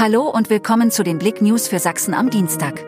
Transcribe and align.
Hallo 0.00 0.28
und 0.28 0.48
willkommen 0.48 0.92
zu 0.92 1.02
den 1.02 1.18
Blick 1.18 1.42
News 1.42 1.66
für 1.66 1.80
Sachsen 1.80 2.14
am 2.14 2.30
Dienstag. 2.30 2.84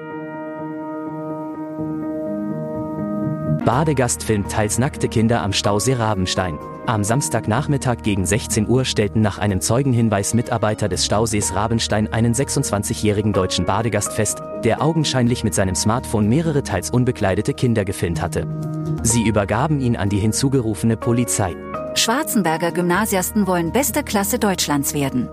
Badegast 3.65 4.23
filmt 4.23 4.49
teils 4.49 4.79
nackte 4.79 5.09
Kinder 5.09 5.43
am 5.43 5.53
Stausee 5.53 5.95
Rabenstein. 5.95 6.57
Am 6.87 7.03
Samstagnachmittag 7.03 8.05
gegen 8.05 8.25
16 8.25 8.69
Uhr 8.69 8.85
stellten 8.85 9.23
nach 9.23 9.39
einem 9.39 9.61
Zeugenhinweis 9.61 10.35
Mitarbeiter 10.35 10.89
des 10.89 11.05
Stausees 11.05 11.53
Rabenstein 11.53 12.13
einen 12.13 12.33
26-jährigen 12.33 13.33
deutschen 13.33 13.65
Badegast 13.65 14.13
fest, 14.13 14.41
der 14.63 14.81
augenscheinlich 14.81 15.43
mit 15.43 15.53
seinem 15.53 15.75
Smartphone 15.75 16.29
mehrere 16.29 16.63
teils 16.63 16.91
unbekleidete 16.91 17.55
Kinder 17.55 17.85
gefilmt 17.85 18.23
hatte. 18.23 18.47
Sie 19.03 19.27
übergaben 19.27 19.81
ihn 19.81 19.97
an 19.97 20.11
die 20.11 20.21
hinzugerufene 20.21 20.97
Polizei. 20.97 21.57
Schwarzenberger 21.97 22.71
Gymnasiasten 22.71 23.49
wollen 23.49 23.73
beste 23.73 24.05
Klasse 24.05 24.39
Deutschlands 24.39 24.95
werden. 24.95 25.29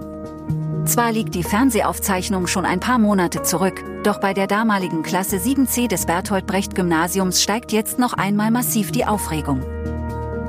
Zwar 0.87 1.11
liegt 1.11 1.35
die 1.35 1.43
Fernsehaufzeichnung 1.43 2.47
schon 2.47 2.63
ein 2.65 2.79
paar 2.79 2.97
Monate 2.97 3.43
zurück, 3.43 3.83
doch 4.03 4.21
bei 4.21 4.33
der 4.33 4.47
damaligen 4.47 5.03
Klasse 5.03 5.35
7c 5.35 5.89
des 5.89 6.05
Bertolt 6.05 6.47
Brecht 6.47 6.75
Gymnasiums 6.75 7.43
steigt 7.43 7.73
jetzt 7.73 7.99
noch 7.99 8.13
einmal 8.13 8.51
massiv 8.51 8.91
die 8.93 9.05
Aufregung. 9.05 9.61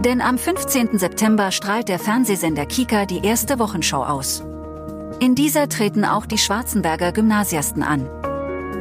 Denn 0.04 0.20
am 0.20 0.38
15. 0.38 0.96
September 0.96 1.50
strahlt 1.50 1.88
der 1.88 1.98
Fernsehsender 1.98 2.66
Kika 2.66 3.04
die 3.04 3.24
erste 3.24 3.58
Wochenschau 3.58 4.04
aus. 4.04 4.44
In 5.18 5.34
dieser 5.34 5.68
treten 5.68 6.04
auch 6.04 6.24
die 6.24 6.38
Schwarzenberger 6.38 7.10
Gymnasiasten 7.10 7.82
an. 7.82 8.08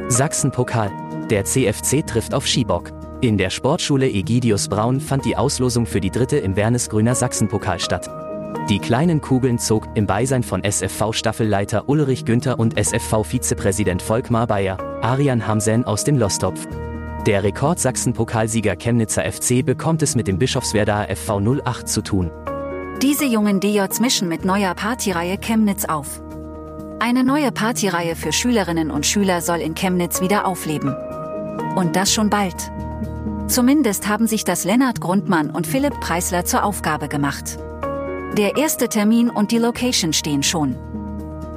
Sachsen-Pokal. 0.09 0.91
Der 1.31 1.43
CFC 1.43 2.05
trifft 2.05 2.35
auf 2.35 2.45
Schiebock. 2.45 2.91
In 3.21 3.39
der 3.39 3.49
Sportschule 3.49 4.07
Egidius 4.07 4.67
Braun 4.67 5.01
fand 5.01 5.25
die 5.25 5.35
Auslosung 5.35 5.87
für 5.87 6.01
die 6.01 6.11
dritte 6.11 6.37
im 6.37 6.55
Wernesgrüner 6.55 7.15
Sachsenpokal 7.15 7.79
statt. 7.79 8.26
Die 8.69 8.79
kleinen 8.79 9.21
Kugeln 9.21 9.59
zog 9.59 9.87
im 9.95 10.07
Beisein 10.07 10.43
von 10.43 10.61
SFV-Staffelleiter 10.63 11.87
Ulrich 11.87 12.25
Günther 12.25 12.59
und 12.59 12.77
SFV-Vizepräsident 12.77 14.01
Volkmar 14.01 14.45
Bayer, 14.47 14.77
Arian 15.01 15.47
Hamsen 15.47 15.85
aus 15.85 16.03
dem 16.03 16.17
Lostopf. 16.17 16.67
Der 17.25 17.43
Rekord-Sachsen-Pokalsieger 17.43 18.75
Chemnitzer 18.75 19.23
FC 19.23 19.65
bekommt 19.65 20.01
es 20.01 20.15
mit 20.15 20.27
dem 20.27 20.37
Bischofswerdaer 20.37 21.15
FV 21.15 21.61
08 21.65 21.87
zu 21.87 22.01
tun. 22.01 22.31
Diese 23.01 23.25
jungen 23.25 23.59
DJs 23.59 23.99
mischen 23.99 24.27
mit 24.27 24.43
neuer 24.43 24.73
Partyreihe 24.73 25.37
Chemnitz 25.37 25.85
auf. 25.85 26.21
Eine 26.99 27.23
neue 27.23 27.51
Partyreihe 27.51 28.15
für 28.15 28.33
Schülerinnen 28.33 28.91
und 28.91 29.05
Schüler 29.05 29.41
soll 29.41 29.59
in 29.59 29.75
Chemnitz 29.75 30.19
wieder 30.19 30.45
aufleben. 30.45 30.95
Und 31.75 31.95
das 31.95 32.13
schon 32.13 32.29
bald. 32.29 32.71
Zumindest 33.47 34.07
haben 34.09 34.27
sich 34.27 34.43
das 34.43 34.65
Lennart 34.65 34.99
Grundmann 34.99 35.51
und 35.51 35.67
Philipp 35.67 35.99
Preisler 36.01 36.43
zur 36.43 36.63
Aufgabe 36.63 37.07
gemacht. 37.07 37.59
Der 38.35 38.57
erste 38.57 38.89
Termin 38.89 39.29
und 39.29 39.51
die 39.51 39.57
Location 39.57 40.13
stehen 40.13 40.43
schon. 40.43 40.75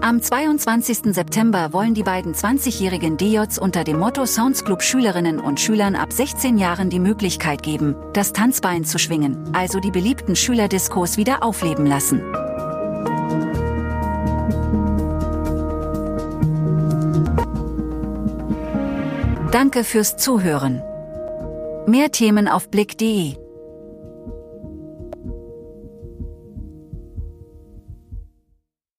Am 0.02 0.22
22. 0.22 1.14
September 1.14 1.74
wollen 1.74 1.92
die 1.92 2.02
beiden 2.02 2.34
20-jährigen 2.34 3.18
DJs 3.18 3.58
unter 3.58 3.84
dem 3.84 3.98
Motto 3.98 4.24
Sounds 4.24 4.64
Club 4.64 4.82
Schülerinnen 4.82 5.38
und 5.38 5.60
Schülern 5.60 5.94
ab 5.94 6.10
16 6.10 6.56
Jahren 6.56 6.88
die 6.88 7.00
Möglichkeit 7.00 7.62
geben, 7.62 7.94
das 8.14 8.32
Tanzbein 8.32 8.84
zu 8.84 8.98
schwingen, 8.98 9.50
also 9.52 9.78
die 9.78 9.90
beliebten 9.90 10.36
Schülerdiskos 10.36 11.18
wieder 11.18 11.42
aufleben 11.42 11.84
lassen. 11.84 12.22
Danke 19.50 19.84
fürs 19.84 20.16
Zuhören. 20.16 20.82
Mehr 21.86 22.10
Themen 22.10 22.48
auf 22.48 22.70
blick.de 22.70 23.49